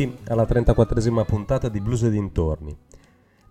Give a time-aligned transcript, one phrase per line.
[0.00, 2.74] benvenuti alla 34esima puntata di Blues e dintorni.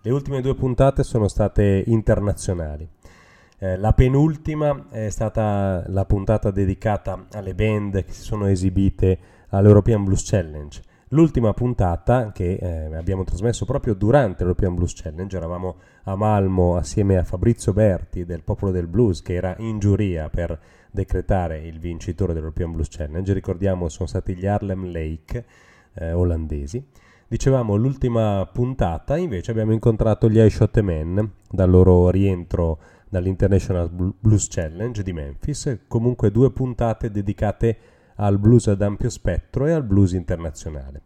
[0.02, 2.88] Le ultime due puntate sono state internazionali.
[3.58, 9.18] Eh, la penultima è stata la puntata dedicata alle band che si sono esibite
[9.50, 10.82] all'European Blues Challenge.
[11.10, 17.16] L'ultima puntata che eh, abbiamo trasmesso proprio durante l'European Blues Challenge, eravamo a Malmo assieme
[17.16, 20.58] a Fabrizio Berti del Popolo del Blues che era in giuria per
[20.90, 23.32] decretare il vincitore dell'European Blues Challenge.
[23.32, 25.44] Ricordiamo sono stati gli Harlem Lake
[25.94, 26.84] eh, olandesi.
[27.26, 32.78] Dicevamo l'ultima puntata invece abbiamo incontrato gli I Men dal loro rientro
[33.08, 33.88] dall'International
[34.18, 37.76] Blues Challenge di Memphis, comunque due puntate dedicate
[38.16, 41.02] al blues ad ampio spettro e al blues internazionale.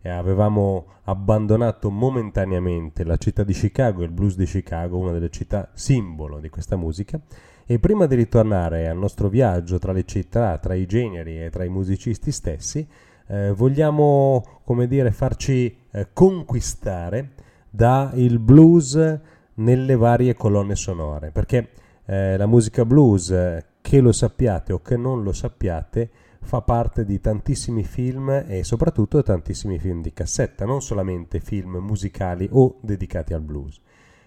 [0.00, 5.70] E avevamo abbandonato momentaneamente la città di Chicago, il blues di Chicago, una delle città
[5.74, 7.20] simbolo di questa musica,
[7.66, 11.64] e prima di ritornare al nostro viaggio tra le città, tra i generi e tra
[11.64, 12.86] i musicisti stessi,
[13.28, 17.30] eh, vogliamo, come dire, farci eh, conquistare
[17.70, 19.20] dal blues
[19.54, 21.70] nelle varie colonne sonore, perché
[22.06, 23.34] eh, la musica blues,
[23.80, 29.22] che lo sappiate o che non lo sappiate, fa parte di tantissimi film e soprattutto
[29.22, 33.80] tantissimi film di cassetta, non solamente film musicali o dedicati al blues.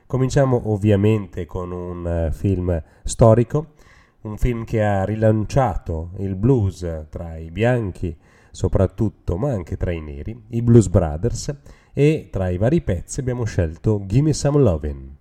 [0.06, 3.74] Cominciamo ovviamente con un uh, film storico,
[4.22, 8.18] un film che ha rilanciato il blues tra i bianchi
[8.60, 11.56] soprattutto, ma anche tra i neri, i Blues Brothers,
[11.94, 15.19] e tra i vari pezzi abbiamo scelto Gimme Some Lovin'.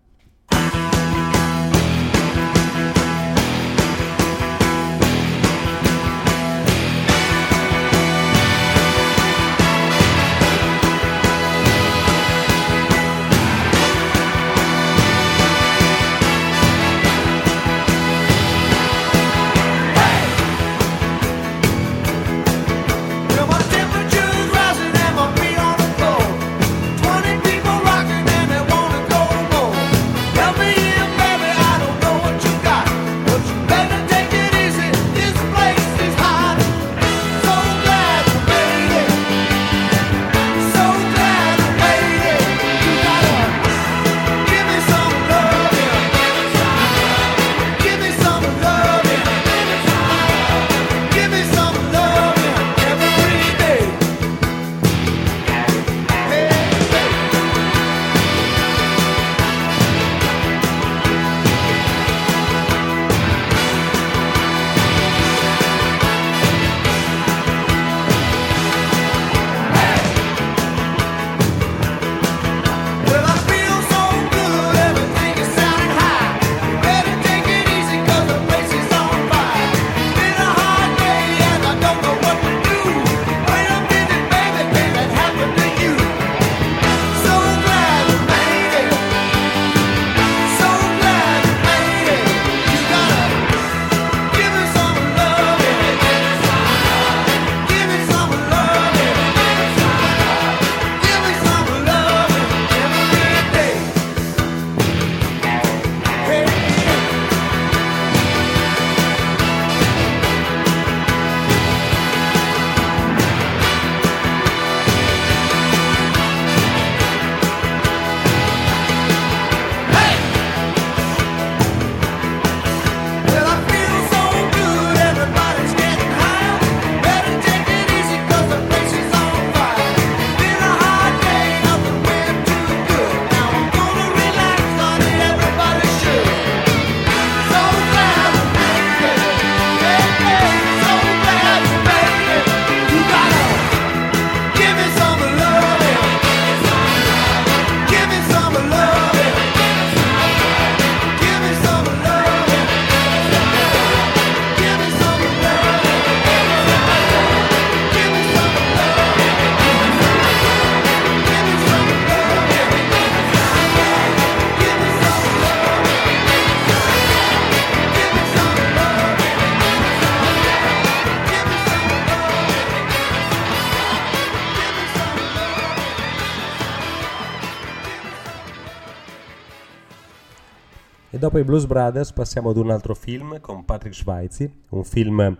[181.18, 185.36] Dopo i Blues Brothers passiamo ad un altro film con Patrick Schweitzer, un film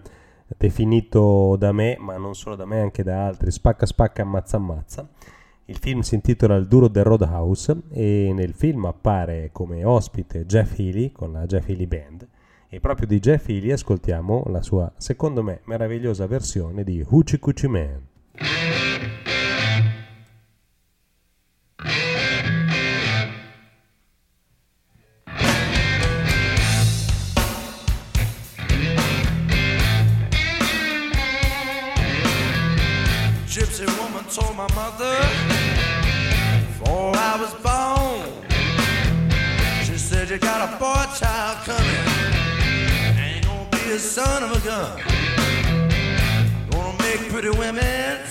[0.57, 5.09] definito da me, ma non solo da me, anche da altri, spacca spacca ammazza ammazza.
[5.67, 10.79] Il film si intitola Il duro del Roadhouse e nel film appare come ospite Jeff
[10.79, 12.29] Healy con la Jeff Healy Band
[12.69, 17.69] e proprio di Jeff Healy ascoltiamo la sua, secondo me, meravigliosa versione di Hoochie Coochie
[17.69, 18.78] Man.
[40.75, 42.05] a boy child coming.
[43.19, 45.01] Ain't gonna be a son of a gun.
[46.71, 48.28] Gonna make pretty women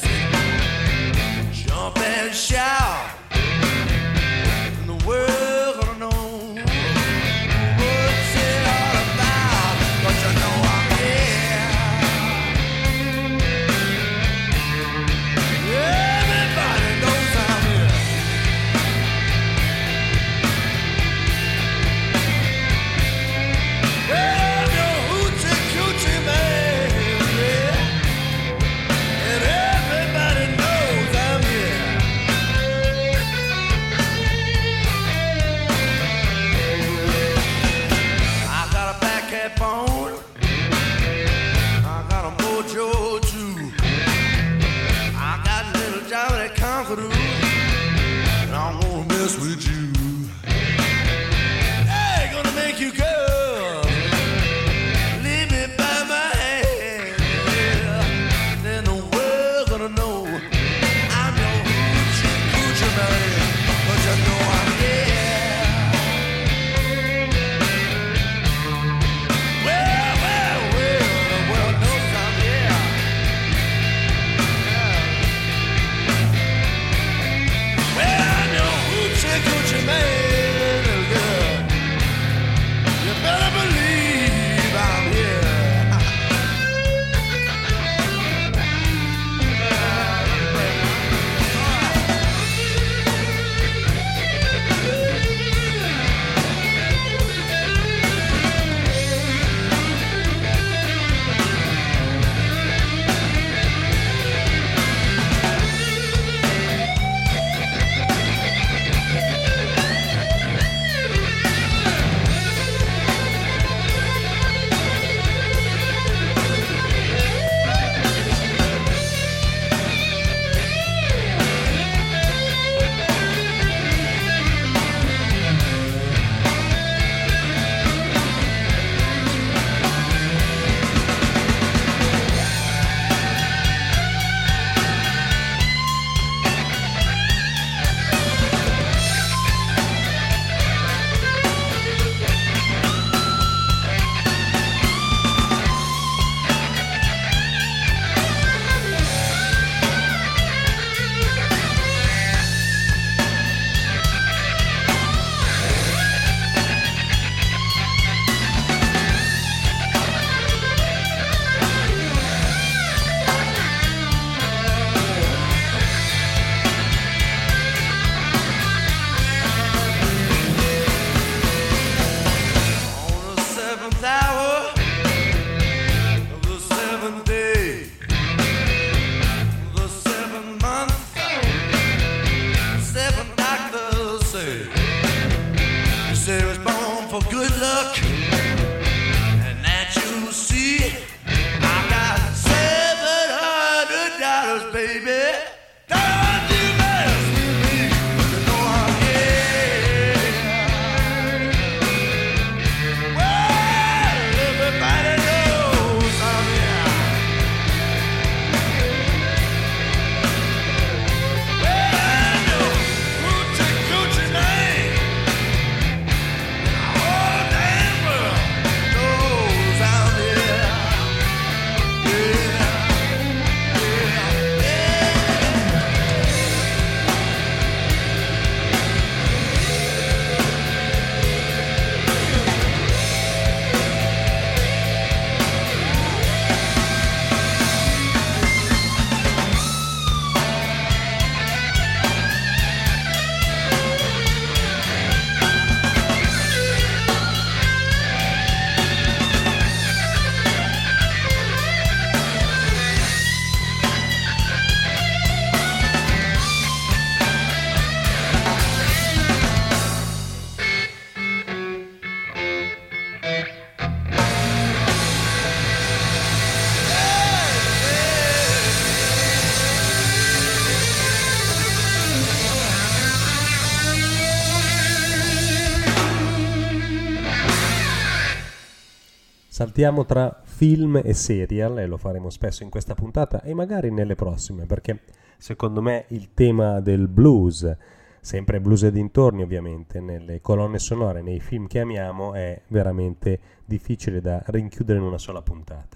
[279.77, 284.15] saltiamo tra film e serial, e lo faremo spesso in questa puntata e magari nelle
[284.15, 285.01] prossime, perché
[285.37, 287.77] secondo me il tema del blues,
[288.19, 294.19] sempre blues e dintorni ovviamente, nelle colonne sonore, nei film che amiamo, è veramente difficile
[294.19, 295.95] da rinchiudere in una sola puntata.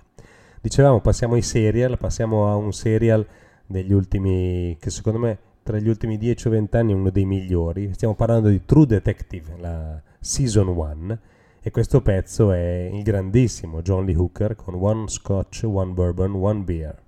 [0.62, 3.26] Dicevamo, passiamo ai serial, passiamo a un serial
[3.66, 7.26] degli ultimi, che secondo me tra gli ultimi 10 o 20 anni è uno dei
[7.26, 7.92] migliori.
[7.96, 11.18] Stiamo parlando di True Detective, la season 1
[11.64, 16.62] e questo pezzo è il grandissimo John Lee Hooker con One Scotch, One Bourbon, One
[16.62, 17.04] Beer.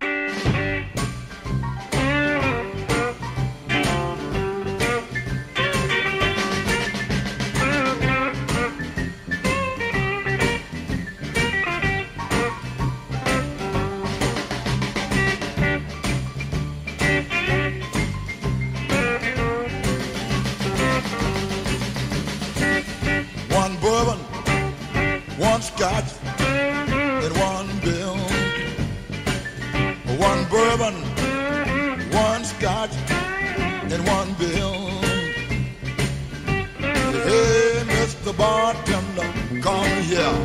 [38.44, 39.30] Bartender,
[39.62, 40.36] come here.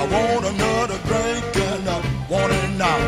[0.00, 1.98] I want another drink and I
[2.30, 2.98] want it now.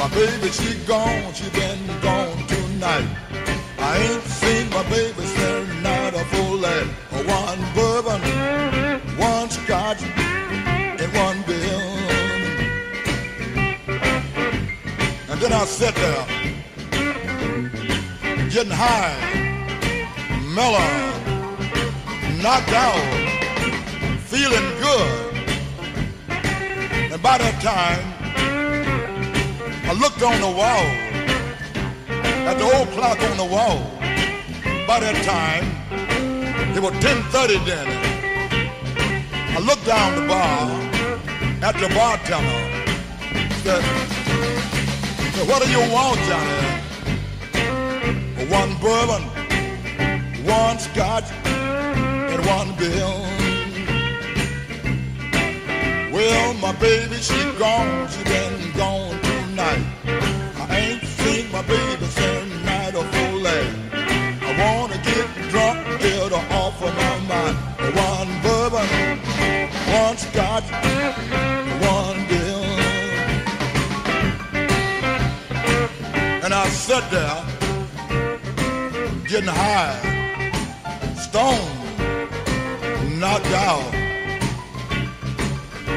[0.00, 3.08] My baby, she gone, she been gone tonight.
[3.78, 6.88] I ain't seen my baby since night a full life.
[7.38, 8.20] One bourbon,
[9.16, 10.02] one scotch,
[11.00, 11.82] and one bill.
[15.30, 16.24] And then I sat there,
[18.50, 19.16] getting high,
[20.56, 20.90] mellow,
[22.42, 23.35] knocked out,
[24.26, 25.34] feeling good.
[27.12, 28.02] And by that time,
[29.88, 30.86] I looked on the wall
[32.48, 33.78] at the old clock on the wall.
[34.86, 35.64] By that time,
[36.76, 37.86] it was 10.30 then.
[39.56, 40.70] I looked down the bar
[41.62, 42.62] at the bartender.
[43.62, 43.82] Said,
[45.34, 46.62] said, what do you want, Johnny?
[48.50, 49.22] One bourbon,
[50.44, 53.45] one scotch, and one bill.
[56.16, 59.84] Well, my baby, she gone, she been gone tonight.
[60.56, 63.46] I ain't seen my baby since night of full.
[63.46, 63.66] I
[64.58, 67.58] wanna get drunk, get her off of my mind.
[68.08, 68.88] One bourbon,
[69.92, 70.64] one scotch,
[71.84, 72.64] one bill.
[76.44, 77.44] And I sat there,
[79.28, 80.00] getting high,
[81.18, 81.68] stoned,
[83.20, 84.05] knocked out.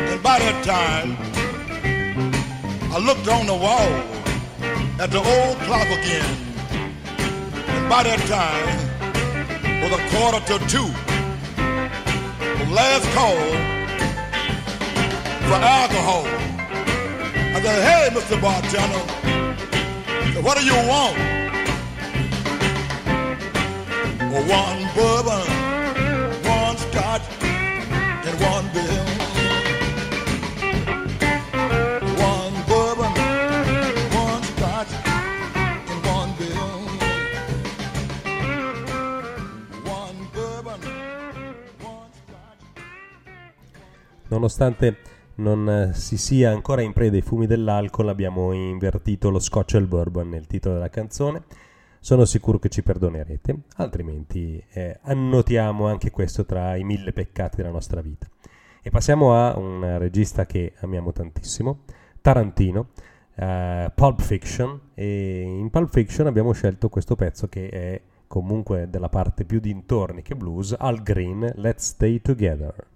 [0.09, 1.15] And by that time,
[2.91, 3.91] I looked on the wall
[4.99, 6.35] at the old clock again.
[7.67, 8.89] And by that time,
[9.81, 10.89] was a quarter to two.
[11.55, 13.37] The last call
[15.47, 16.25] for alcohol.
[17.55, 18.41] I said, hey, Mr.
[18.41, 19.03] Bartender,
[20.41, 21.17] what do you want?
[24.31, 25.45] Well, one bourbon,
[26.43, 29.18] one scotch, and one bill.
[44.39, 44.95] Nonostante
[45.35, 49.85] non eh, si sia ancora in preda ai fumi dell'alcol, abbiamo invertito lo scotch il
[49.85, 51.43] bourbon nel titolo della canzone.
[51.99, 57.69] Sono sicuro che ci perdonerete, altrimenti eh, annotiamo anche questo tra i mille peccati della
[57.69, 58.27] nostra vita.
[58.81, 61.79] E passiamo a un regista che amiamo tantissimo,
[62.21, 62.91] Tarantino,
[63.35, 69.09] eh, Pulp Fiction, e in Pulp Fiction abbiamo scelto questo pezzo che è comunque della
[69.09, 72.87] parte più dintorni che blues, Al Green, Let's Stay Together.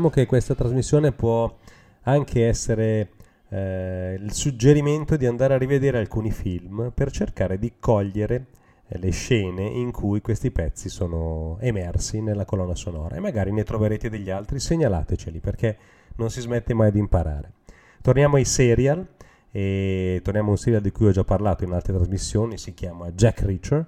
[0.00, 1.58] Diciamo che questa trasmissione può
[2.04, 3.10] anche essere
[3.50, 8.46] eh, il suggerimento di andare a rivedere alcuni film per cercare di cogliere
[8.88, 13.62] eh, le scene in cui questi pezzi sono emersi nella colonna sonora e magari ne
[13.62, 15.76] troverete degli altri, segnalateceli perché
[16.16, 17.52] non si smette mai di imparare.
[18.00, 19.06] Torniamo ai serial
[19.50, 23.10] e torniamo a un serial di cui ho già parlato in altre trasmissioni, si chiama
[23.10, 23.86] Jack Reacher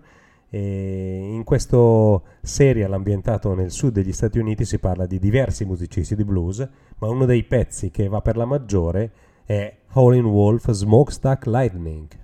[0.55, 6.15] e in questo serial ambientato nel sud degli Stati Uniti si parla di diversi musicisti
[6.15, 9.12] di blues, ma uno dei pezzi che va per la maggiore
[9.47, 12.22] è Howlin' Wolf Smokestack Lightning.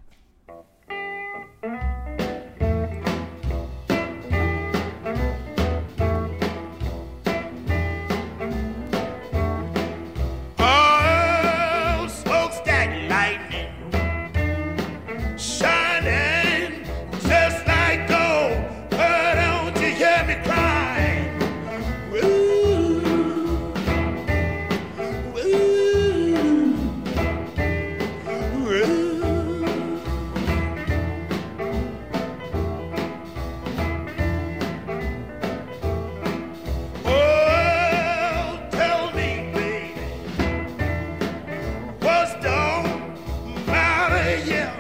[42.29, 44.71] What's don't matter, yeah.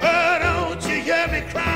[0.00, 1.75] Oh, don't you hear me cry?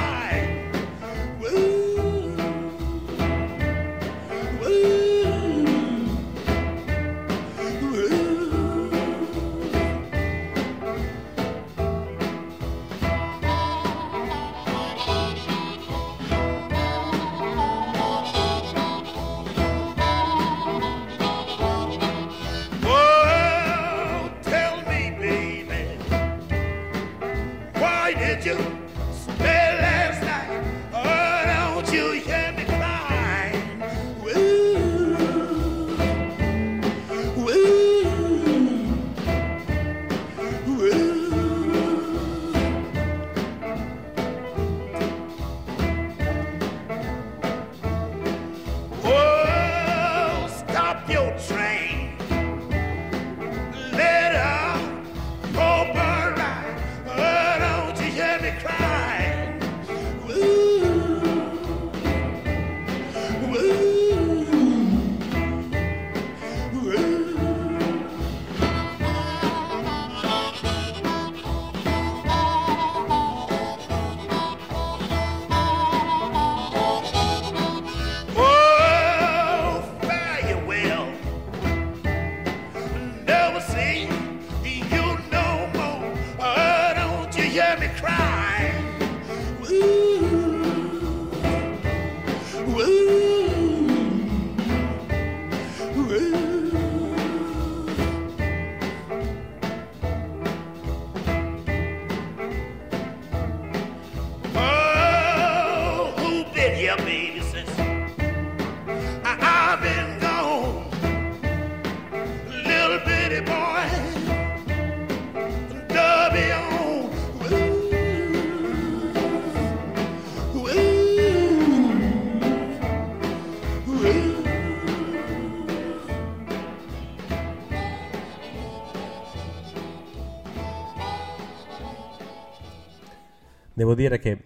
[133.90, 134.38] Devo dire che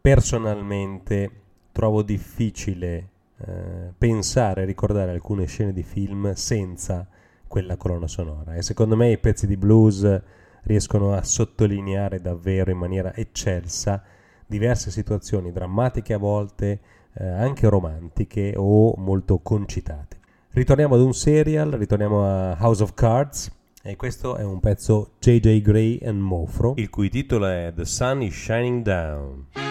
[0.00, 1.30] personalmente
[1.70, 7.06] trovo difficile eh, pensare, ricordare alcune scene di film senza
[7.46, 10.20] quella colonna sonora e secondo me i pezzi di blues
[10.62, 14.02] riescono a sottolineare davvero in maniera eccelsa
[14.44, 16.80] diverse situazioni drammatiche a volte,
[17.12, 20.16] eh, anche romantiche o molto concitate.
[20.50, 25.60] Ritorniamo ad un serial, ritorniamo a House of Cards e questo è un pezzo JJ
[25.60, 29.67] Gray and Mofro, il cui titolo è The Sun is Shining Down.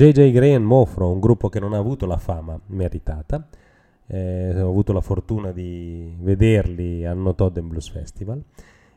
[0.00, 3.46] JJ Gray and Mofro, un gruppo che non ha avuto la fama meritata.
[4.06, 8.42] Eh, ho avuto la fortuna di vederli al No Todd Blues Festival.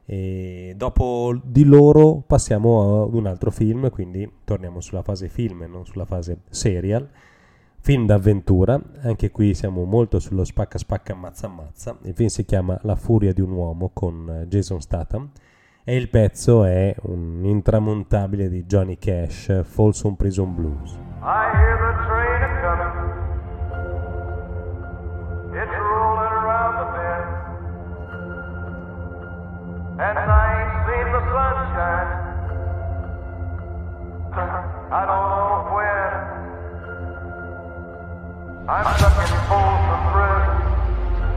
[0.06, 5.68] E dopo di loro passiamo ad un altro film, quindi torniamo sulla fase film e
[5.68, 7.06] non sulla fase serial.
[7.82, 11.98] Film d'avventura, anche qui siamo molto sullo spacca spacca ammazza ammazza.
[12.04, 15.32] Il film si chiama La furia di un uomo con eh, Jason Statham
[15.86, 20.98] e il pezzo è un intramontabile di Johnny Cash, Folsom Prison Blues.
[21.22, 23.12] I hear the train a coming.
[25.54, 27.28] It's rolling around the bend.
[30.00, 32.10] And I ain't seen the sunshine.
[34.90, 36.12] I don't know when.
[38.70, 40.64] I'm stuck in Folsom Prison.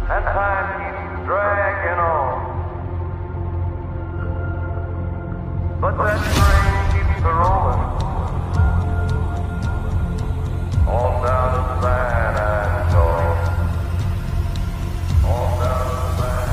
[0.08, 2.45] And time keeps dragging on.
[5.78, 7.84] But that train keeps a rolling.
[10.88, 13.34] All down to San Antonio.
[15.26, 16.46] All down to San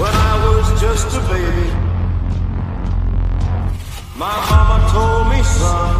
[0.00, 1.68] When I was just a baby,
[4.16, 5.94] my mama told me, son,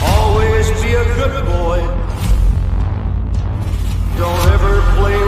[0.00, 1.80] always be a good boy.
[4.16, 5.27] Don't ever play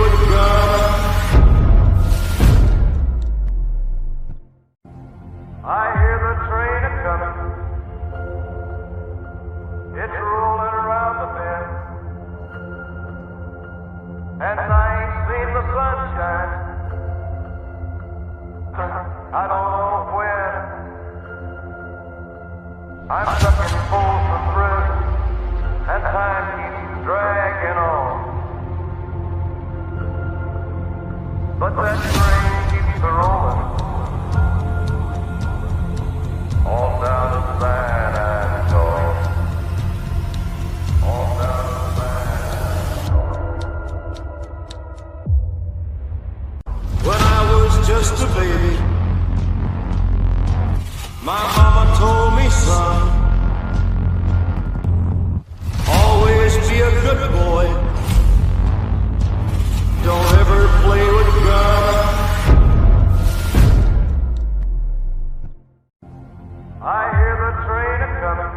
[67.51, 68.55] The train is coming.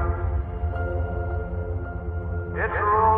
[2.61, 3.12] It's rolling.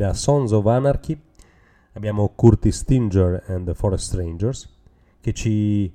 [0.00, 1.14] Da Sons of Anarchy
[1.92, 4.66] abbiamo Curtis Stinger and the Forest Strangers
[5.20, 5.92] che ci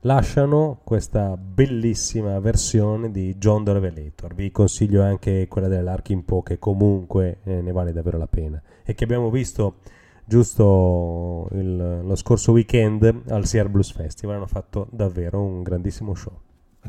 [0.00, 4.34] lasciano questa bellissima versione di John the Revelator.
[4.34, 8.94] Vi consiglio anche quella dell'Arkin Po che comunque eh, ne vale davvero la pena e
[8.94, 9.76] che abbiamo visto
[10.24, 14.34] giusto il- lo scorso weekend al Sierra Blues Festival.
[14.34, 16.32] Hanno fatto davvero un grandissimo show.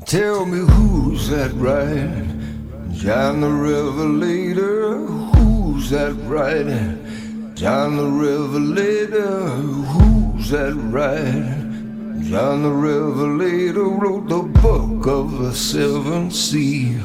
[0.06, 2.66] Tell me who's that riding?
[2.90, 5.37] John the Revelator.
[5.78, 7.54] Who's that riding?
[7.54, 9.48] down the Revelator.
[9.94, 12.32] Who's that riding?
[12.32, 16.98] down the Revelator wrote the book of the seven seals.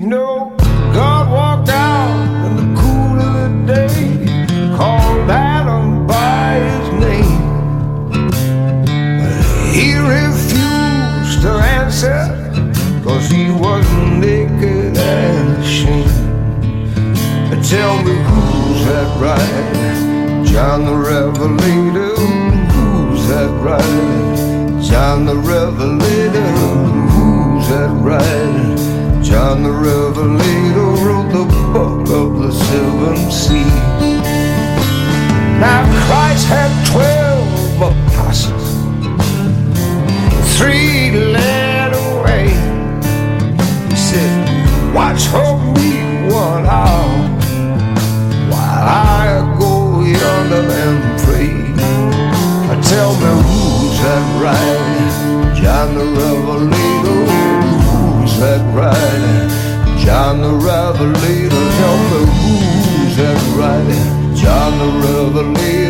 [0.00, 0.56] You know,
[0.92, 8.10] God walked out in the cool of the day, called Adam by his name.
[8.10, 9.44] But
[9.76, 12.48] he refused to answer
[13.04, 16.07] Cause he was naked and ashamed
[17.68, 20.46] Tell me who's that right?
[20.46, 22.16] John the Revelator.
[22.72, 24.82] Who's that right?
[24.82, 26.52] John the Revelator.
[27.12, 29.22] Who's that right?
[29.22, 31.44] John the Revelator wrote the
[31.74, 33.66] book of the seven seas.
[35.60, 38.68] Now Christ had twelve apostles.
[40.56, 42.48] Three led away.
[43.90, 44.48] He said,
[48.80, 51.58] I go yonder and pray.
[52.88, 57.20] Tell me who's that right, John the Revelator?
[57.84, 59.48] Who's that right,
[59.98, 61.64] John the Revelator?
[61.78, 65.87] Tell me who's that right, John the Revelator?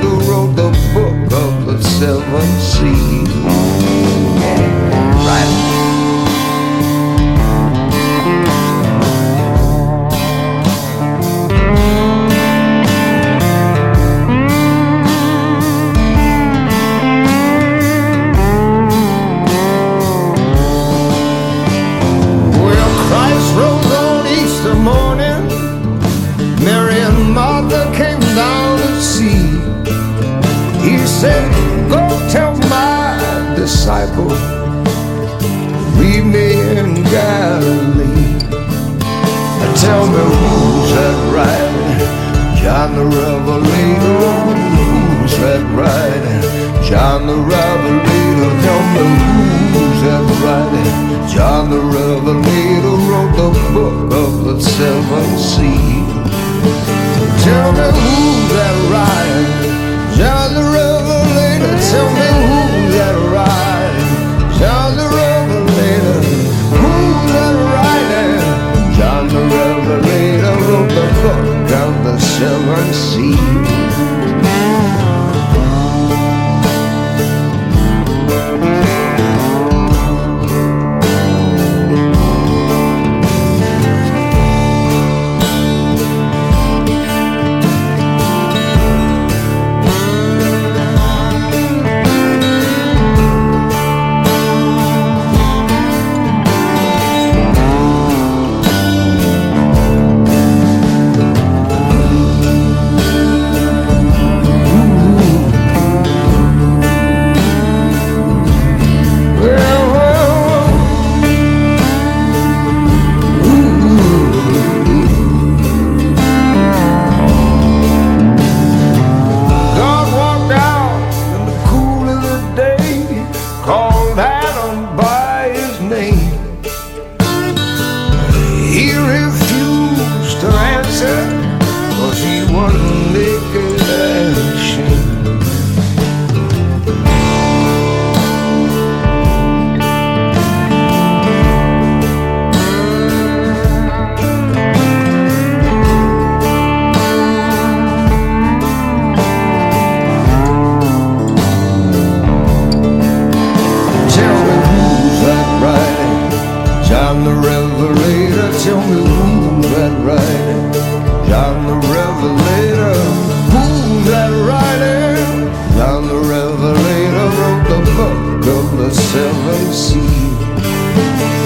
[168.76, 170.38] The seven seals.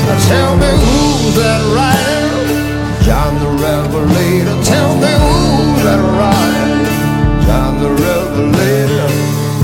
[0.07, 2.23] Now tell me who's that right?
[3.05, 4.63] John the Revelator.
[4.65, 7.45] Tell me who's that right?
[7.47, 9.09] John the Revelator.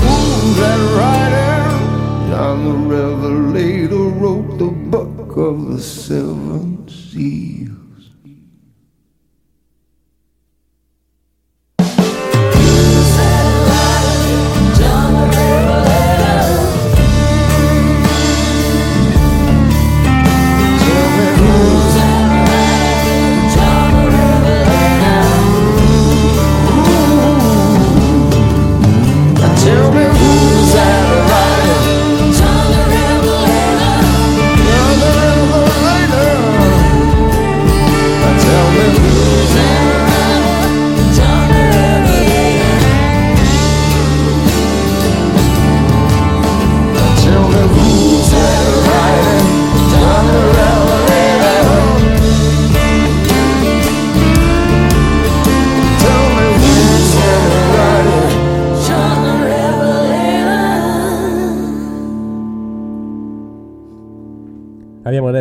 [0.03, 2.29] Who's that right?
[2.29, 7.78] John the Revelator wrote the book of the seven seals.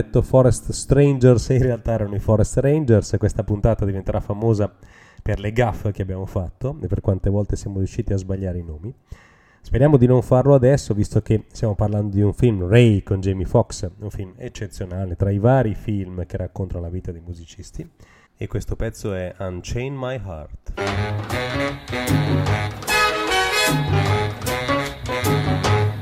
[0.09, 4.75] Detto Forest Strangers e in realtà erano i Forest Rangers e questa puntata diventerà famosa
[5.23, 8.65] per le gaffe che abbiamo fatto e per quante volte siamo riusciti a sbagliare i
[8.65, 8.93] nomi.
[9.61, 13.45] Speriamo di non farlo adesso, visto che stiamo parlando di un film, Ray con Jamie
[13.45, 17.87] Foxx, un film eccezionale tra i vari film che raccontano la vita dei musicisti.
[18.35, 20.73] E questo pezzo è Unchain My Heart.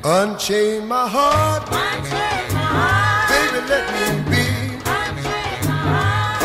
[0.05, 1.69] Unchain my heart,
[3.57, 4.45] baby, let me be.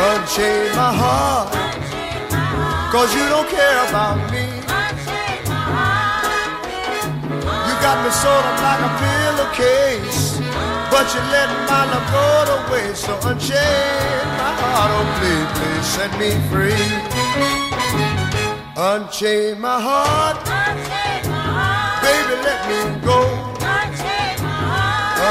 [0.01, 1.53] Unchain my heart,
[2.91, 4.45] cause you don't care about me.
[7.67, 10.39] You got me sort of like a pillowcase.
[10.91, 13.05] But you let my love go to waste.
[13.05, 16.89] So unchain my heart, oh please, please set me free.
[18.75, 20.43] Unchain my heart,
[22.01, 23.50] baby, let me go.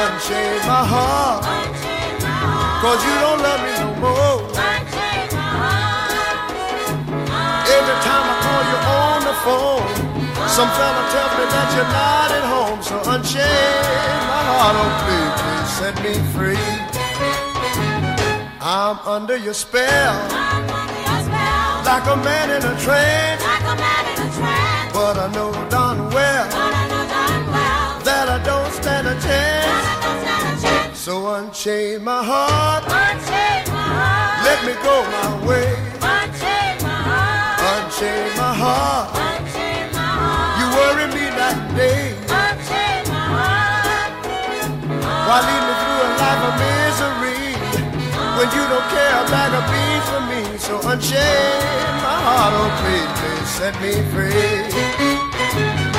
[0.00, 1.44] Unchain my heart,
[2.80, 4.40] cause you don't love me no more.
[7.76, 9.92] Every time I call you on the phone,
[10.48, 12.80] some fella tells me that you're not at home.
[12.80, 13.76] So unchain
[14.24, 16.68] my heart, oh please, please set me free.
[18.62, 20.16] I'm under your spell,
[21.84, 23.42] like a man in a trance.
[24.94, 26.79] But I know darn well
[31.00, 32.84] So unchain my heart,
[34.44, 35.72] let me go my way.
[37.72, 39.08] Unchain my heart,
[40.60, 42.12] you worry me and day.
[45.24, 47.48] Why lead me through a life of misery
[48.36, 50.42] when you don't care a bag of beans for me?
[50.58, 55.89] So unchain my heart, oh please, please set me free.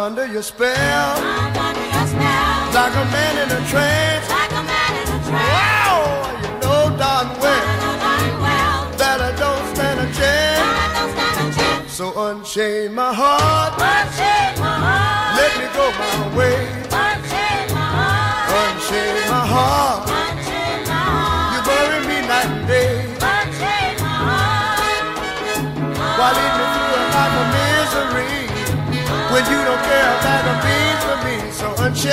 [0.00, 4.30] I'm under your spell, like a man in a trance.
[4.30, 5.52] Like a man in a trance.
[5.52, 11.92] Wow, you know darn well that I don't stand a chance.
[11.92, 13.76] So unchain my heart,
[15.36, 16.56] let me go my way.
[16.88, 20.08] Unchain my heart, Unchain my heart.
[20.08, 21.52] Unchain my heart.
[21.52, 23.04] you bury me night and day.
[23.20, 24.80] Unchain my heart.
[26.18, 28.40] Why lead me through a life of misery
[29.30, 29.69] when you
[30.30, 31.36] a bean for me?
[31.52, 32.12] So unchain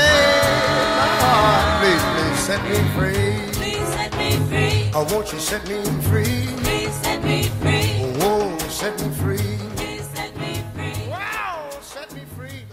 [0.97, 3.47] my heart, please, please set me free.
[4.93, 6.47] Oh, won't you set me free?
[8.20, 9.59] Oh, set me free.
[11.07, 12.65] Wow, set me free.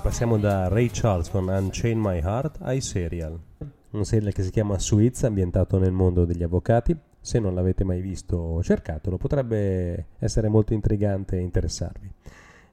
[0.00, 3.36] Passiamo da Ray Charles con Unchain My Heart ai serial.
[3.90, 6.96] Un serial che si chiama Suits, ambientato nel mondo degli avvocati.
[7.20, 12.10] Se non l'avete mai visto, cercatelo, potrebbe essere molto intrigante e interessarvi.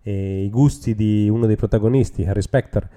[0.01, 2.89] E I gusti di uno dei protagonisti, Harry Specter,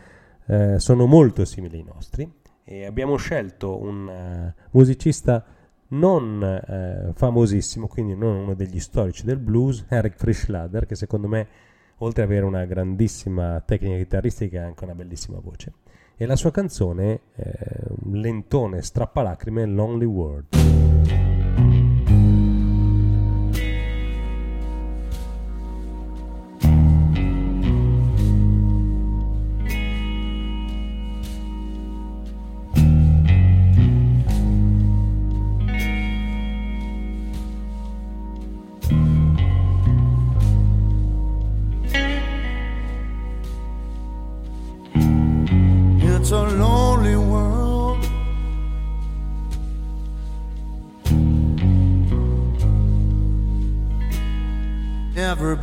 [0.46, 2.30] eh, sono molto simili ai nostri
[2.64, 5.44] e abbiamo scelto un eh, musicista
[5.88, 11.46] non eh, famosissimo, quindi non uno degli storici del blues, Eric Frischlader, che secondo me,
[11.98, 15.72] oltre ad avere una grandissima tecnica chitarristica, ha anche una bellissima voce.
[16.16, 17.52] E la sua canzone, eh,
[18.04, 21.41] un lentone strappalacrime, Lonely World.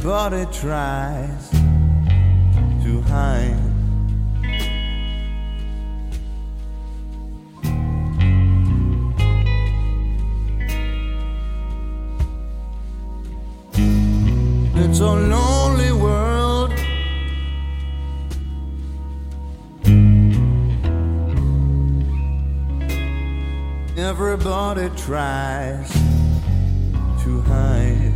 [0.01, 3.59] Everybody tries to hide.
[14.75, 16.71] It's a lonely world.
[23.97, 25.91] Everybody tries
[27.23, 28.08] to hide.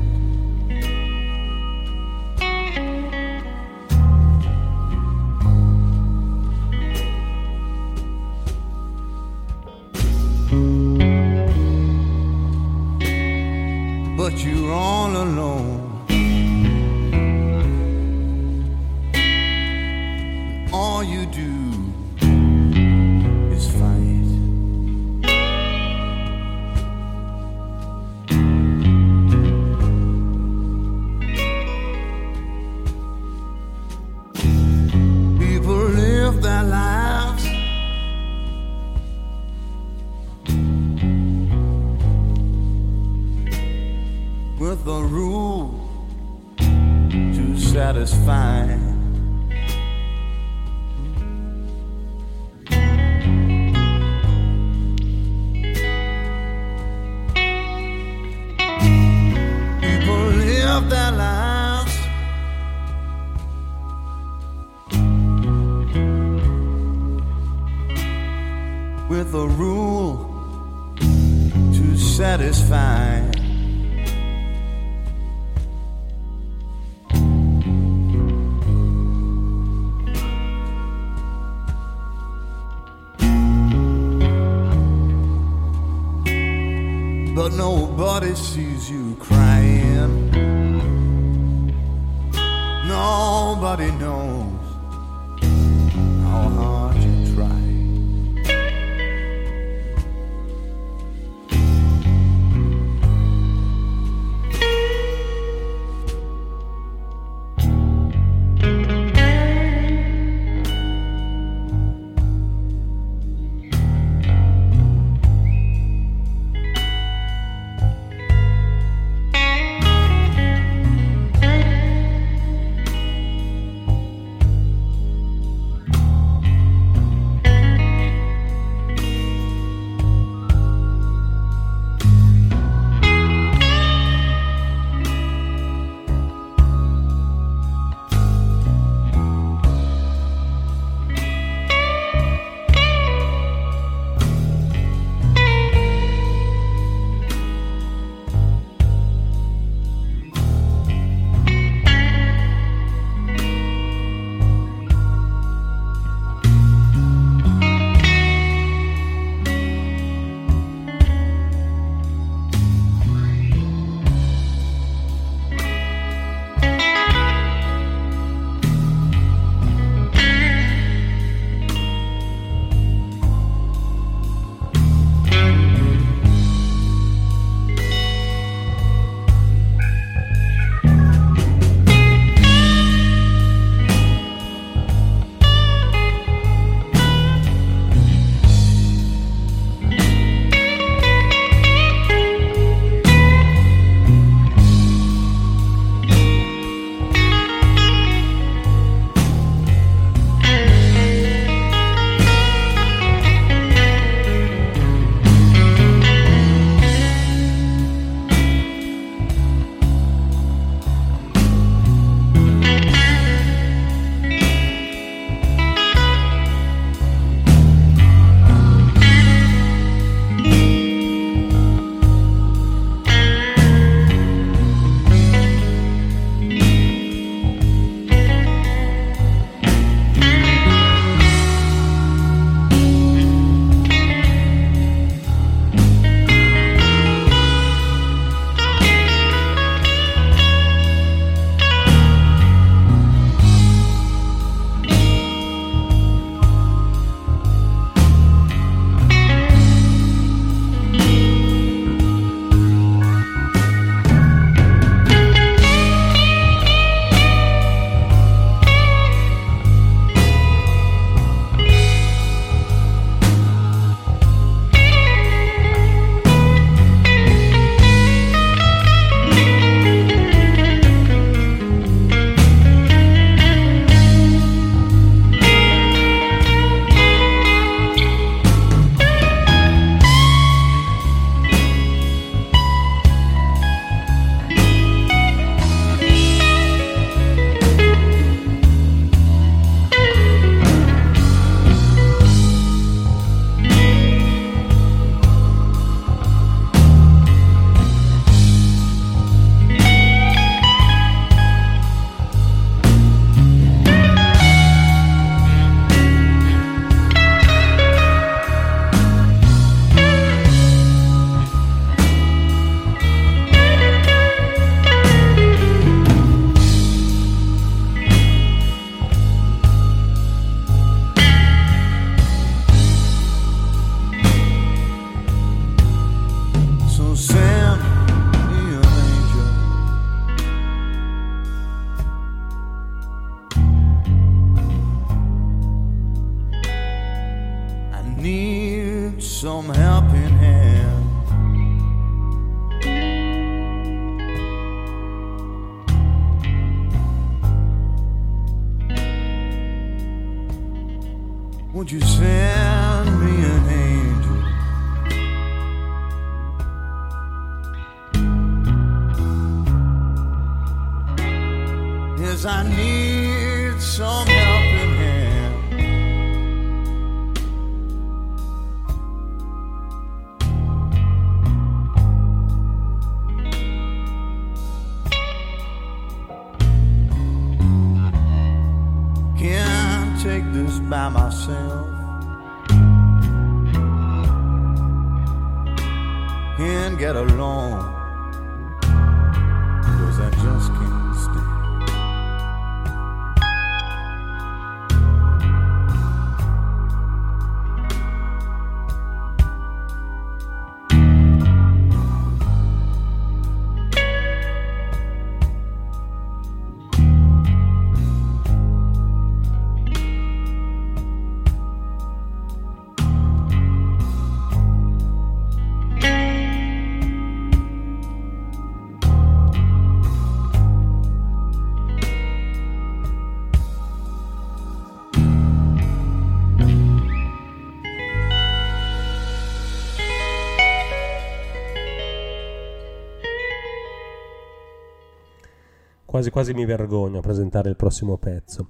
[436.24, 438.70] Quasi quasi mi vergogno a presentare il prossimo pezzo.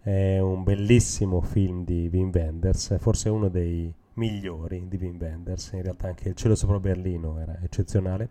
[0.00, 5.82] È un bellissimo film di Wim Wenders, forse uno dei migliori di Wim Wenders, in
[5.82, 8.28] realtà anche Il cielo sopra Berlino era eccezionale.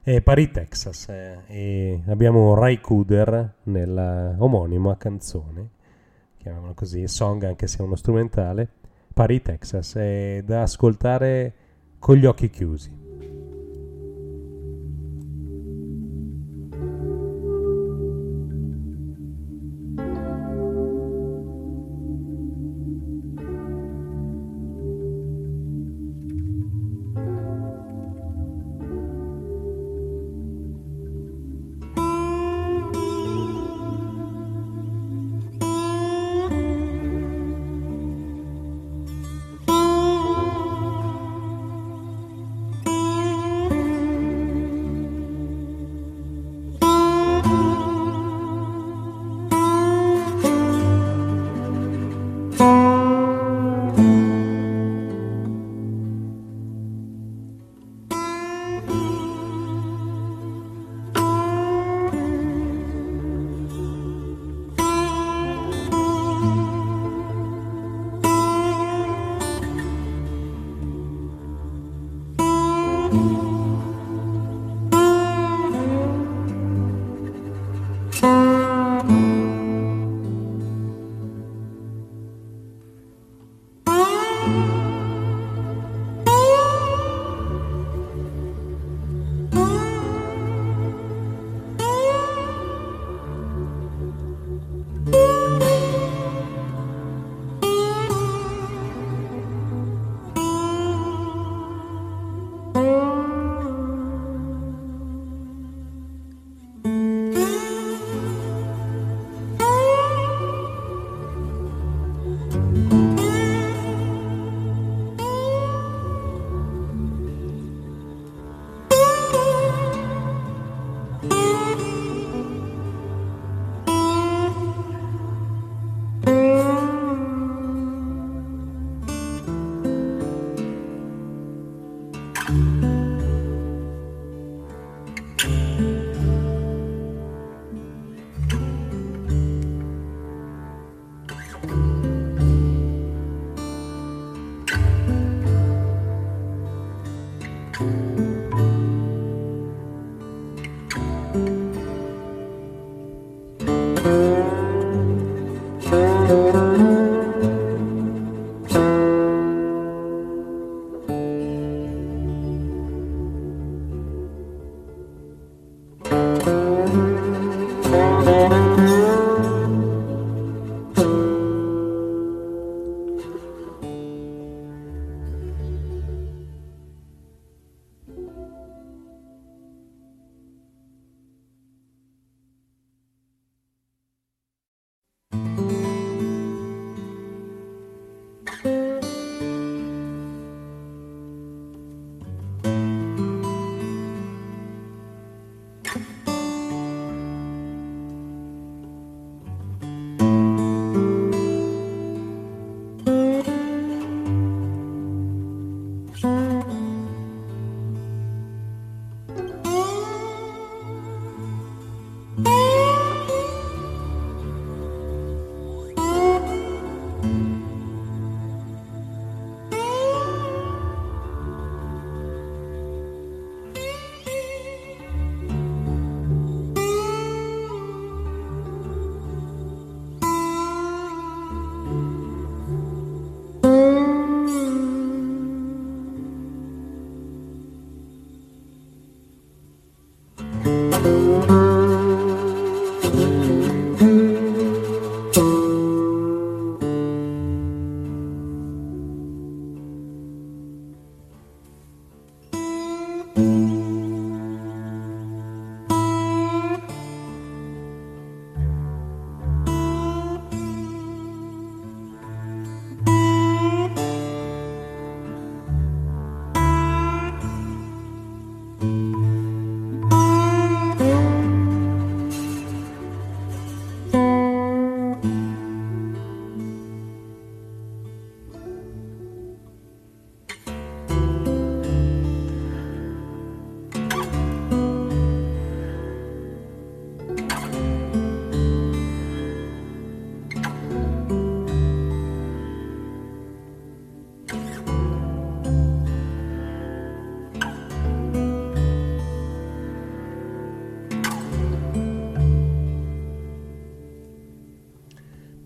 [0.00, 5.68] È Paris, Texas, eh, e abbiamo Ray Cooder nella omonima canzone,
[6.38, 8.66] chiamiamola così, song anche se è uno strumentale,
[9.12, 11.52] Paris, Texas, è da ascoltare
[11.98, 12.99] con gli occhi chiusi.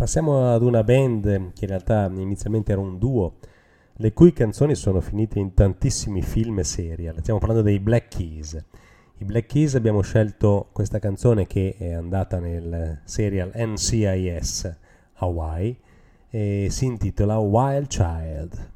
[0.05, 3.37] Passiamo ad una band che in realtà inizialmente era un duo,
[3.95, 7.17] le cui canzoni sono finite in tantissimi film e serial.
[7.21, 8.63] Stiamo parlando dei Black Keys.
[9.17, 14.77] I Black Keys abbiamo scelto questa canzone che è andata nel serial NCIS
[15.15, 15.75] Hawaii
[16.29, 18.73] e si intitola Wild Child.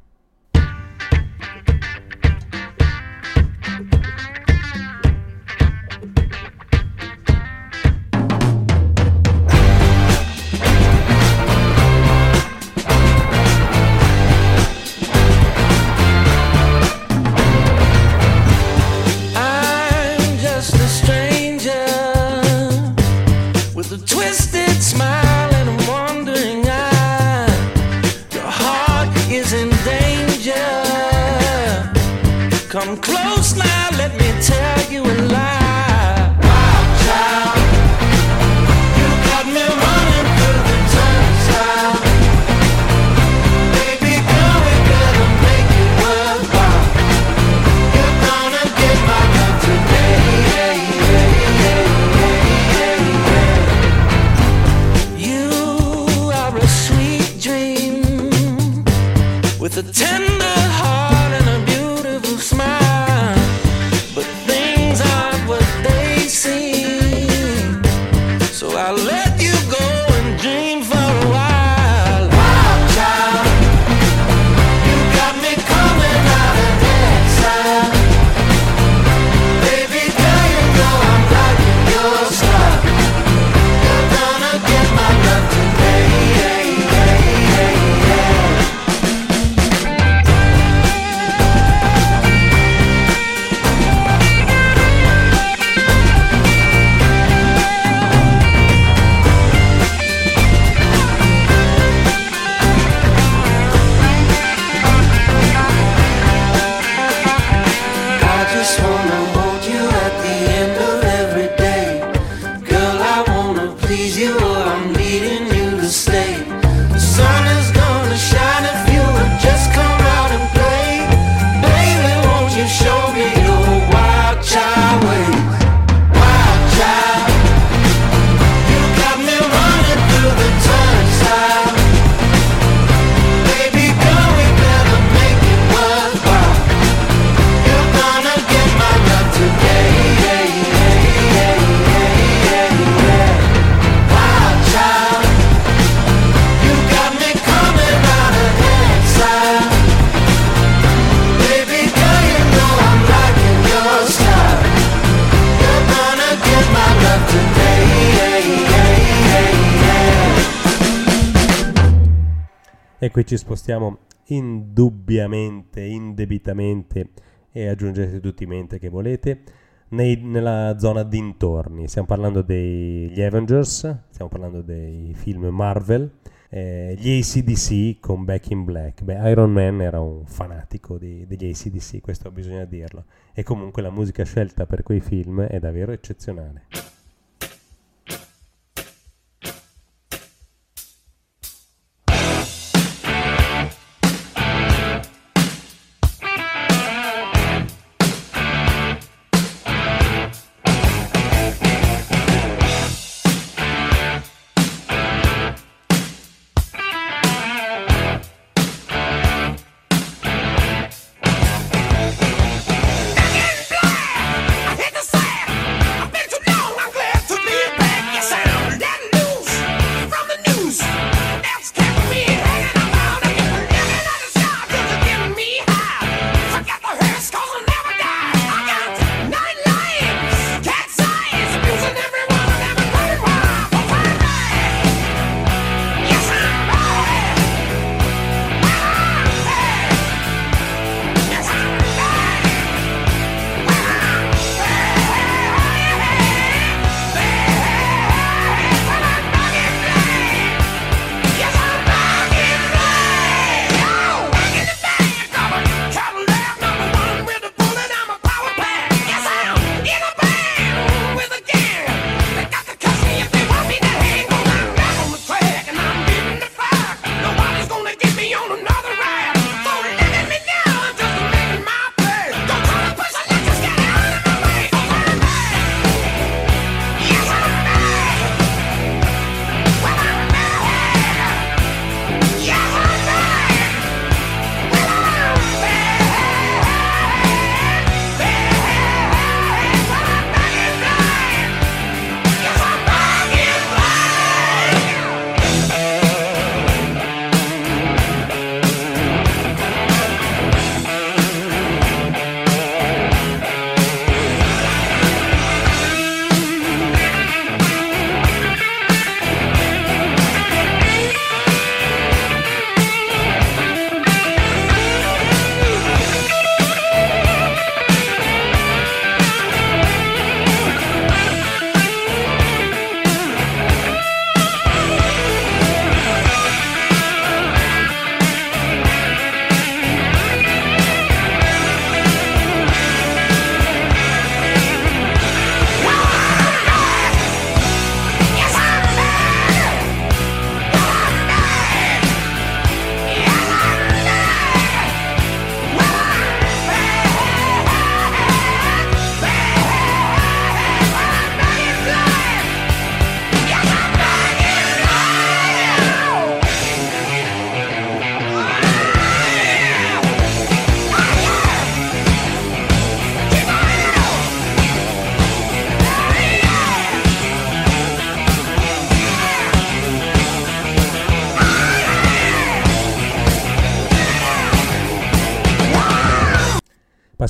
[167.53, 169.43] e aggiungete tutti i mente che volete,
[169.91, 171.89] nei, nella zona dintorni.
[171.89, 176.11] Stiamo parlando degli Avengers, stiamo parlando dei film Marvel,
[176.51, 179.03] eh, gli ACDC con Back in Black.
[179.03, 183.05] Beh, Iron Man era un fanatico di, degli ACDC, questo bisogna dirlo.
[183.33, 186.67] E comunque la musica scelta per quei film è davvero eccezionale.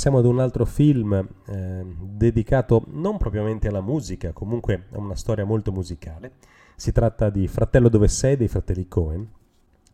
[0.08, 5.44] Passiamo ad un altro film eh, dedicato non propriamente alla musica, comunque a una storia
[5.44, 6.32] molto musicale.
[6.76, 9.28] Si tratta di Fratello dove sei dei fratelli Cohen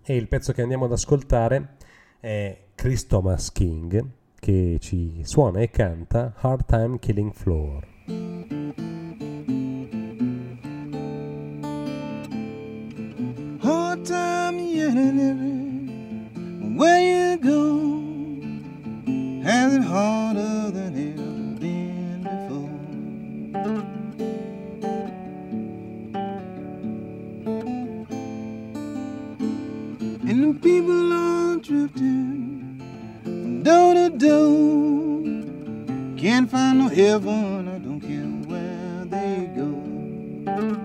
[0.05, 1.77] e il pezzo che andiamo ad ascoltare
[2.21, 4.05] è Chris Thomas King
[4.39, 7.87] che ci suona e canta Hard Time Killing Floor.
[13.63, 17.64] Hard time every where you go.
[19.75, 22.79] Has harder than ever been before?
[30.31, 32.81] And the people are drifting
[33.25, 35.25] from door to door.
[36.19, 40.84] Can't find no heaven, I don't care where they go.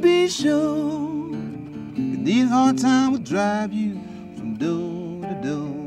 [0.00, 1.30] Be sure.
[1.30, 4.00] that These hard times will drive you
[4.36, 5.79] from door to door.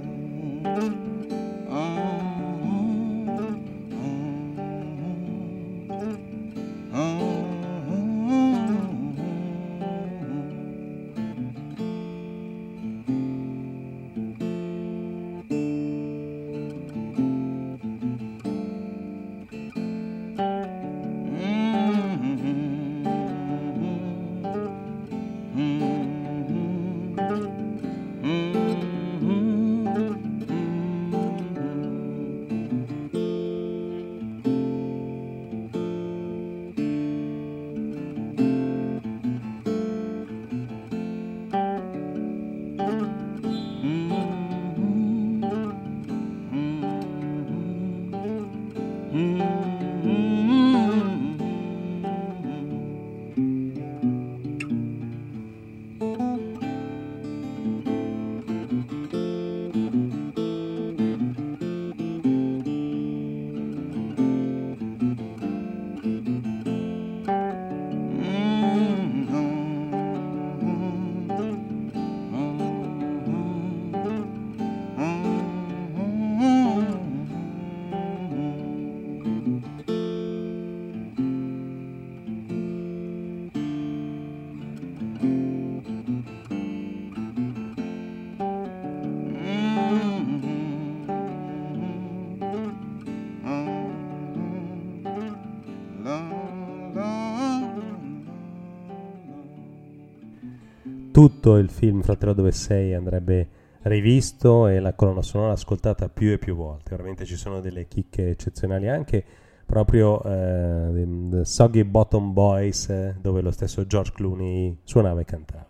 [101.14, 103.48] Tutto il film Fratello dove sei andrebbe
[103.84, 106.90] rivisto e la colonna sonora ascoltata più e più volte.
[106.90, 109.24] Veramente ci sono delle chicche eccezionali anche
[109.64, 115.68] proprio eh, Soggy Bottom Boys dove lo stesso George Clooney suonava e cantava.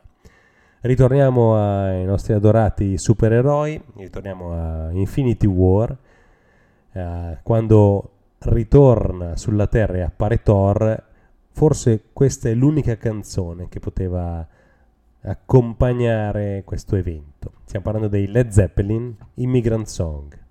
[0.79, 5.97] Ritorniamo ai nostri adorati supereroi, ritorniamo a Infinity War,
[6.93, 11.03] eh, quando ritorna sulla Terra e appare Thor,
[11.51, 14.47] forse questa è l'unica canzone che poteva
[15.23, 17.53] accompagnare questo evento.
[17.65, 20.42] Stiamo parlando dei Led Zeppelin, Immigrant Song.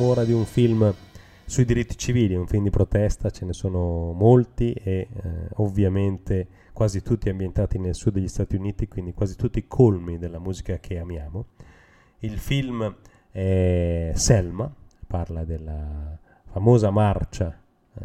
[0.00, 0.94] Ora di un film
[1.44, 7.02] sui diritti civili, un film di protesta, ce ne sono molti e eh, ovviamente quasi
[7.02, 11.46] tutti ambientati nel sud degli Stati Uniti, quindi quasi tutti colmi della musica che amiamo.
[12.20, 12.96] Il film
[13.30, 14.72] è Selma,
[15.06, 17.54] parla della famosa marcia
[17.98, 18.04] eh,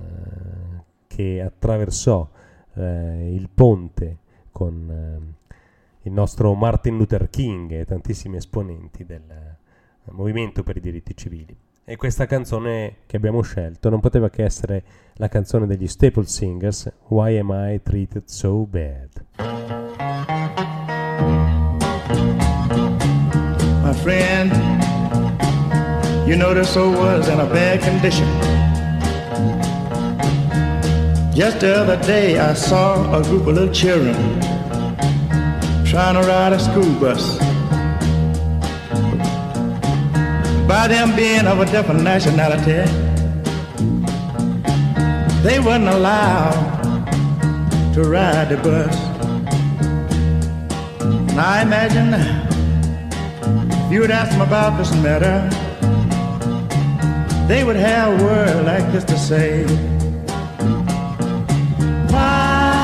[1.07, 2.30] che attraversò
[2.73, 4.18] eh, il ponte
[4.51, 5.55] con eh,
[6.01, 11.55] il nostro Martin Luther King e tantissimi esponenti del eh, movimento per i diritti civili.
[11.89, 14.84] E questa canzone che abbiamo scelto non poteva che essere
[15.14, 19.23] la canzone degli Staple Singers, Why Am I Treated So Bad?
[23.81, 24.51] My friend,
[26.27, 28.27] you know this soul was in a bad condition.
[31.34, 34.14] Just the other day I saw a group of little children
[35.85, 37.39] trying to ride a school bus.
[40.68, 42.84] By them being of a different nationality,
[45.41, 46.76] they wasn't allowed
[47.94, 48.95] to ride the bus.
[51.34, 52.11] Now I imagine
[53.89, 55.49] you would ask them about this matter,
[57.48, 59.64] they would have a word like this to say.
[62.11, 62.76] Why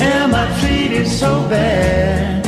[0.00, 2.47] am I treated so bad?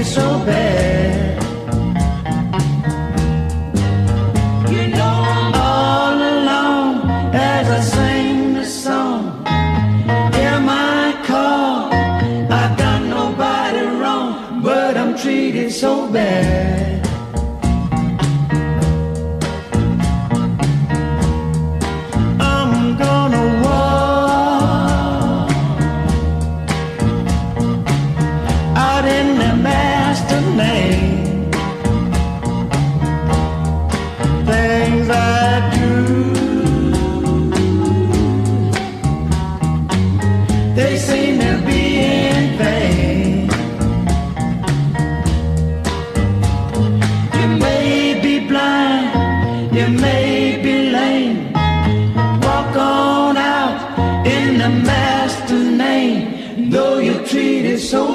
[0.00, 1.09] quem souber.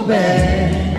[0.07, 0.94] back.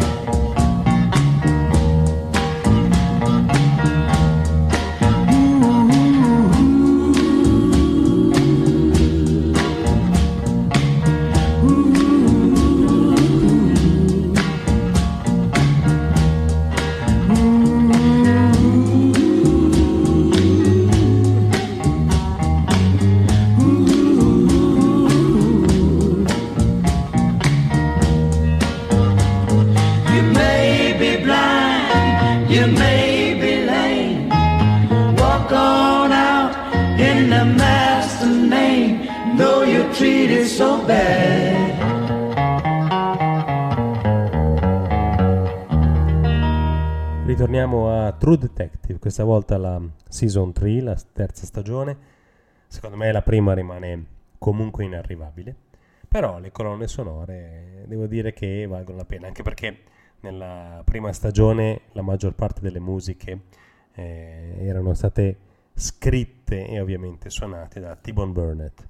[49.16, 49.80] Questa volta la
[50.10, 51.96] season 3, la terza stagione.
[52.66, 54.04] Secondo me la prima rimane
[54.38, 55.54] comunque inarrivabile,
[56.06, 59.78] però le colonne sonore devo dire che valgono la pena, anche perché
[60.20, 63.44] nella prima stagione la maggior parte delle musiche
[63.94, 65.38] eh, erano state
[65.72, 68.86] scritte e ovviamente suonate da T-Bone Burnett.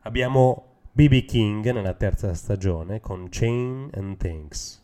[0.00, 4.82] Abbiamo BB King nella terza stagione con Chain and Things.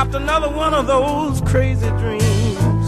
[0.00, 2.84] After another one of those crazy dreams.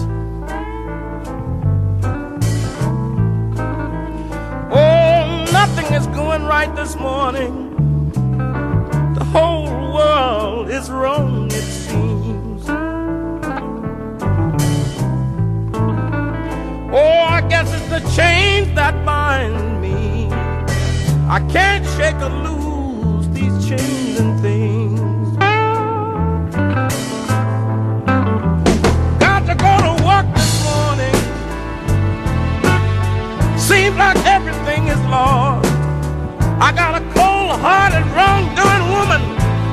[4.73, 7.53] Oh, nothing is going right this morning.
[9.13, 12.67] The whole world is wrong, it seems.
[17.01, 20.29] Oh, I guess it's the chains that bind me.
[21.29, 24.03] I can't shake or lose these chains.
[33.91, 35.69] Everything is lost.
[36.61, 39.23] I got a cold-hearted, wrong-doing woman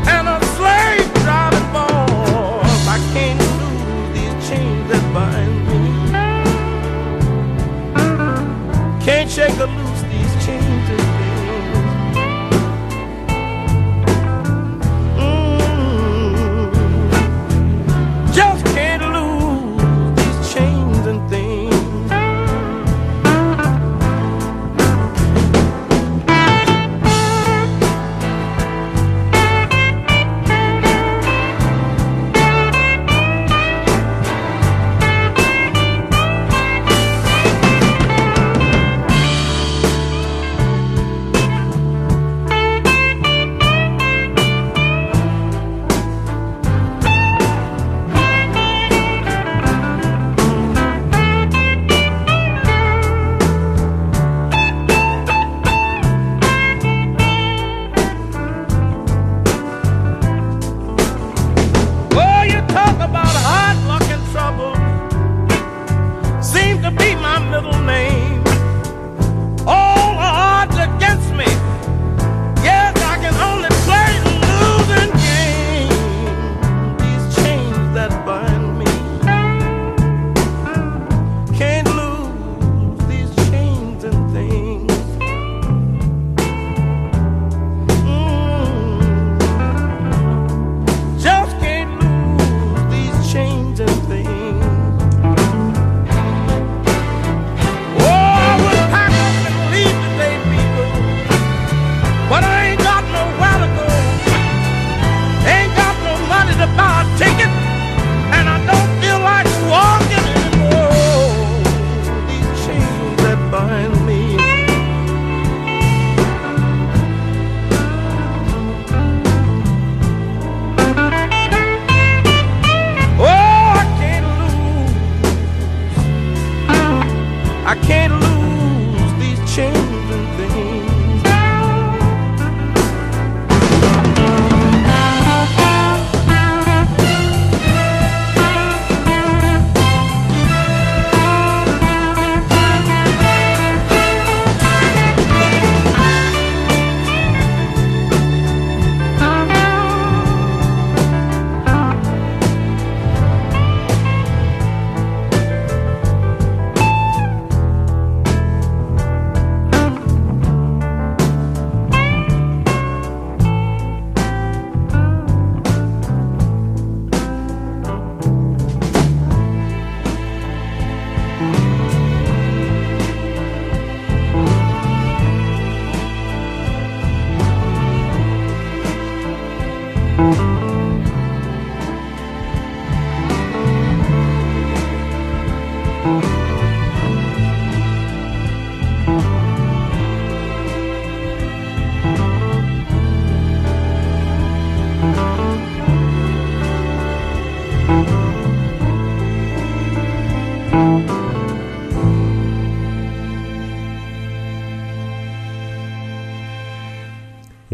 [0.08, 2.88] and a slave driving boss.
[2.88, 5.82] I can't lose these chains that bind me.
[9.06, 9.89] Can't shake or loose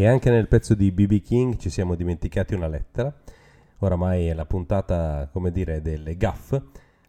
[0.07, 3.13] Anche nel pezzo di BB King ci siamo dimenticati una lettera.
[3.79, 6.55] Oramai è la puntata, come dire, delle gaff,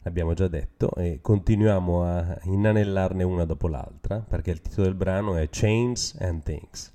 [0.02, 5.36] l'abbiamo già detto, e continuiamo a inanellarne una dopo l'altra, perché il titolo del brano
[5.36, 6.92] è Chains and Things.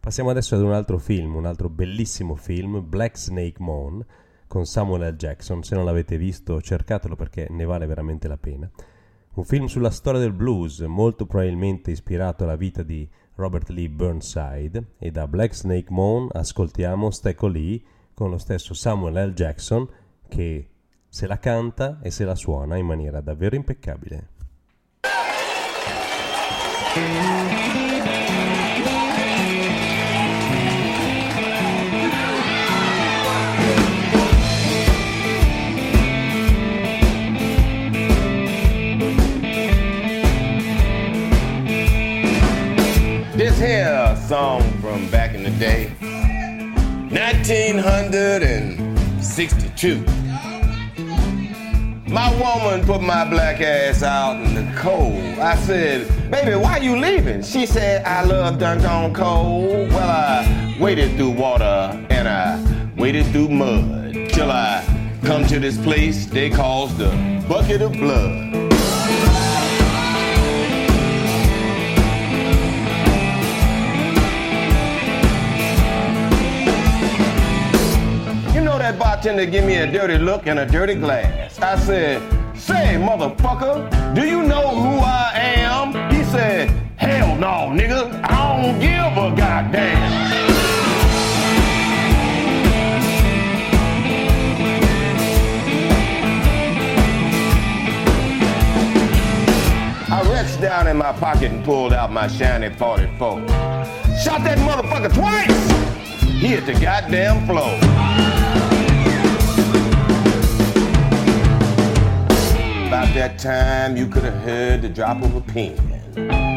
[0.00, 4.04] Passiamo adesso ad un altro film, un altro bellissimo film, Black Snake Moan,
[4.46, 5.16] con Samuel L.
[5.16, 5.62] Jackson.
[5.62, 8.70] Se non l'avete visto, cercatelo perché ne vale veramente la pena.
[9.34, 14.92] Un film sulla storia del blues, molto probabilmente ispirato alla vita di Robert Lee Burnside,
[14.98, 17.82] e da Black Snake Moan ascoltiamo Stecco Lee
[18.14, 19.32] con lo stesso Samuel L.
[19.32, 19.88] Jackson
[20.28, 20.68] che
[21.08, 24.28] se la canta e se la suona in maniera davvero impeccabile.
[44.16, 45.90] Song from back in the day,
[47.10, 50.04] 1962.
[52.08, 55.38] My woman put my black ass out in the cold.
[55.38, 57.42] I said, baby, why you leaving?
[57.42, 59.90] She said, I love done gone cold.
[59.90, 62.60] Well, I waded through water and I
[62.96, 64.84] waded through mud till I
[65.24, 67.08] come to this place they calls the
[67.48, 68.53] bucket of blood.
[78.92, 81.58] Bartender give me a dirty look and a dirty glass.
[81.58, 82.20] I said,
[82.56, 86.14] say, motherfucker, do you know who I am?
[86.14, 88.20] He said, hell no, nigga.
[88.24, 90.12] I don't give a goddamn.
[100.12, 103.40] I reached down in my pocket and pulled out my shiny 44.
[104.22, 106.20] Shot that motherfucker twice.
[106.20, 108.43] He hit the goddamn floor.
[113.04, 115.76] About that time, you could have heard the drop of a pin.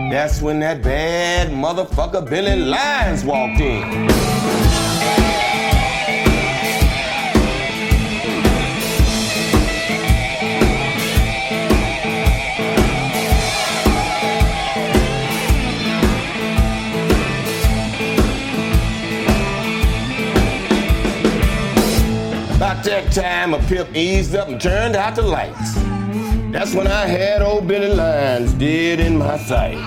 [0.10, 3.84] That's when that bad motherfucker Billy Lyons walked in.
[22.56, 25.97] About that time, a pimp eased up and turned out the lights.
[26.58, 29.78] That's when I had old Billy Lyons dead in my sight.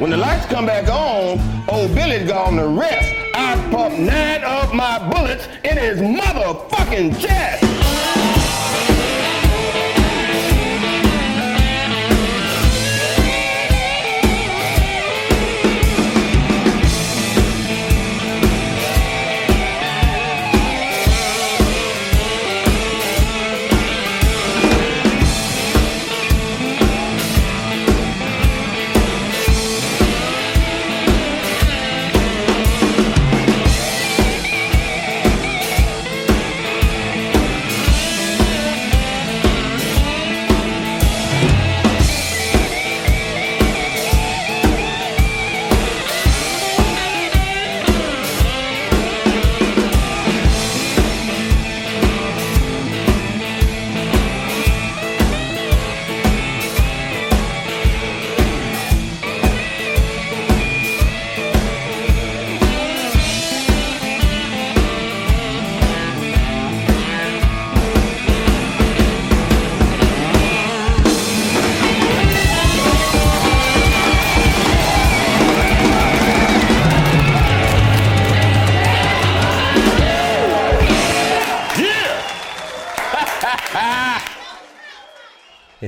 [0.00, 1.38] When the lights come back on,
[1.68, 3.14] old Billy's gone to rest.
[3.36, 7.89] I pumped nine of my bullets in his motherfucking chest.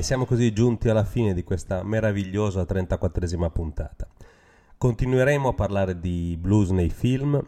[0.03, 4.05] Siamo così giunti alla fine di questa meravigliosa 34esima puntata.
[4.77, 7.41] Continueremo a parlare di blues nei film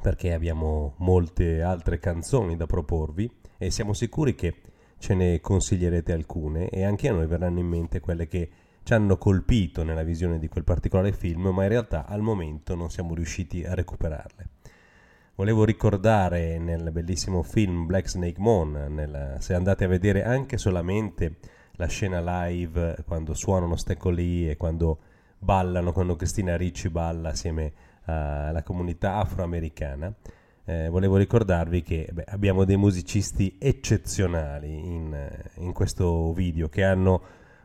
[0.00, 4.54] perché abbiamo molte altre canzoni da proporvi e siamo sicuri che
[4.98, 8.48] ce ne consiglierete alcune e anche a noi verranno in mente quelle che
[8.82, 12.90] ci hanno colpito nella visione di quel particolare film, ma in realtà al momento non
[12.90, 14.48] siamo riusciti a recuperarle.
[15.34, 21.36] Volevo ricordare nel bellissimo film Black Snake Moon, nel- se andate a vedere anche solamente
[21.82, 24.98] la scena live quando suonano Stecco lì e quando
[25.38, 27.72] ballano, quando Cristina Ricci balla assieme
[28.04, 30.12] alla comunità afroamericana,
[30.64, 37.20] eh, volevo ricordarvi che beh, abbiamo dei musicisti eccezionali in, in questo video che hanno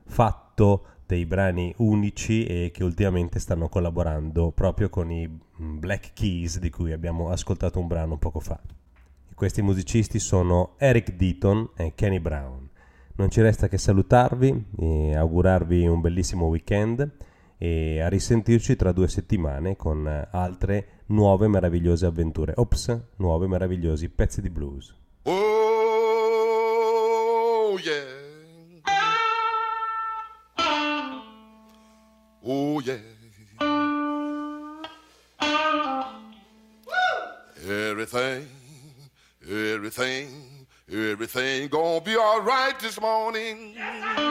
[0.05, 6.59] fatto dei brani unici e che ultimamente stanno collaborando proprio con i mm, Black Keys
[6.59, 8.59] di cui abbiamo ascoltato un brano poco fa.
[9.33, 12.66] Questi musicisti sono Eric Deaton e Kenny Brown.
[13.17, 17.15] Non ci resta che salutarvi e augurarvi un bellissimo weekend
[17.57, 22.53] e a risentirci tra due settimane con altre nuove meravigliose avventure.
[22.55, 24.95] Ops, nuove meravigliosi pezzi di blues.
[25.23, 25.33] Oh,
[27.79, 28.03] yeah.
[32.41, 33.16] Oh, yeah.
[42.81, 43.73] This morning.
[44.17, 44.26] Oh,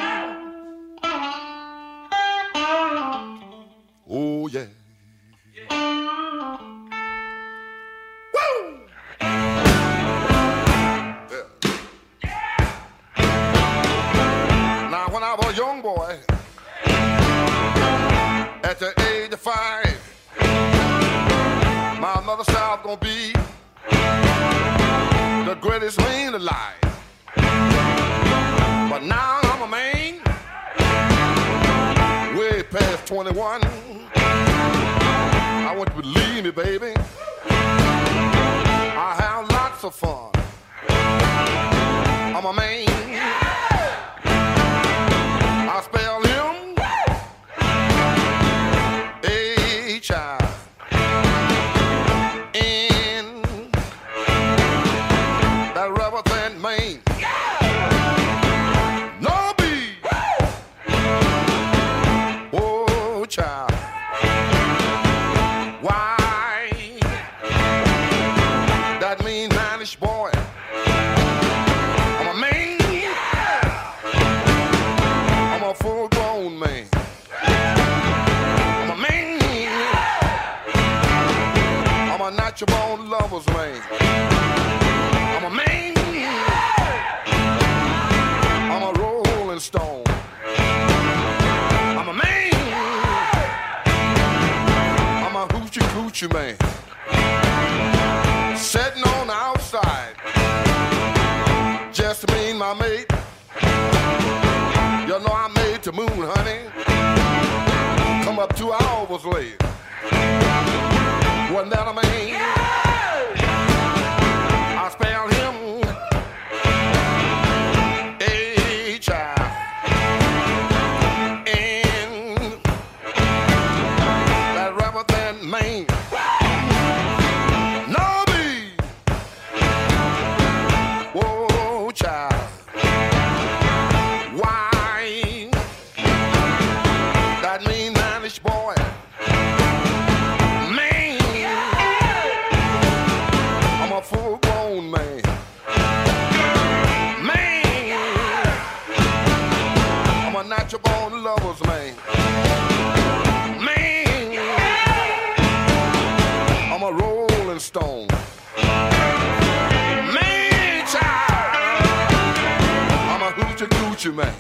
[164.07, 164.35] you, man.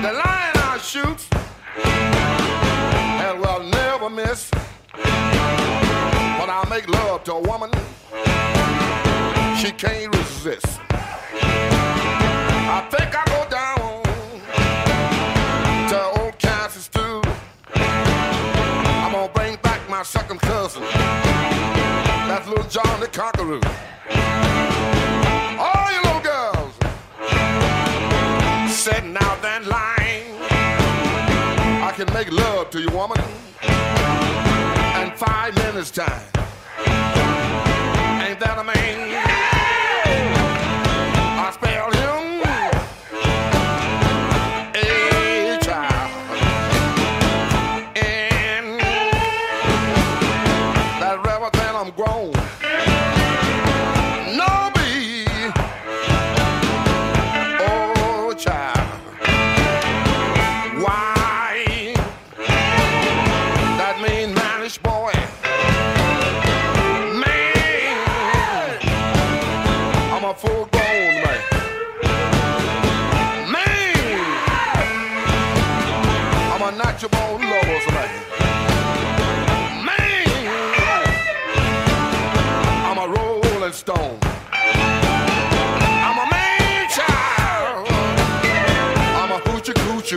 [0.00, 1.28] The lion I shoot
[1.76, 4.50] and will never miss.
[6.38, 7.70] When I make love to a woman,
[9.60, 10.80] she can't resist.
[12.74, 14.02] I think I go down
[15.90, 17.20] to old Kansas too.
[17.74, 20.82] I'm gonna bring back my second cousin,
[22.28, 23.60] that's little John the Conqueror.
[32.18, 33.16] make love to your woman
[33.62, 36.37] and five minutes time.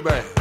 [0.03, 0.40] back.